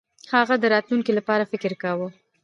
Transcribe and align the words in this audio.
هغه 0.35 0.55
د 0.59 0.63
راتلونکي 0.73 1.11
لپاره 1.19 1.49
فکر 1.51 1.71
کاوه. 1.83 2.07